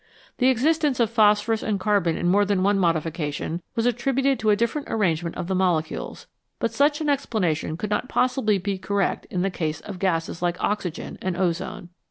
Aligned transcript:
The 0.39 0.47
existence 0.47 0.99
of 0.99 1.11
phosphorus 1.11 1.61
and 1.61 1.79
carbon 1.79 2.17
in 2.17 2.27
more 2.27 2.43
than 2.43 2.63
one 2.63 2.79
modification 2.79 3.61
was 3.75 3.85
attributed 3.85 4.39
to 4.39 4.49
a 4.49 4.55
different 4.55 4.87
arrangement 4.89 5.37
of 5.37 5.45
the 5.45 5.53
molecules, 5.53 6.25
but 6.57 6.73
such 6.73 7.01
an 7.01 7.07
ex 7.09 7.27
planation 7.27 7.77
could 7.77 7.91
not 7.91 8.09
possibly 8.09 8.57
be 8.57 8.79
correct 8.79 9.25
in 9.29 9.43
the 9.43 9.51
case 9.51 9.79
of 9.81 9.93
58 10.01 10.07
ELEMENTS 10.07 10.27
WITH 10.27 10.39
DOUBLE 10.39 10.47
IDENTITY 10.47 10.57
gases 10.57 10.63
like 10.63 10.69
oxygen 10.71 11.17
and 11.21 11.37
ozone. 11.37 11.89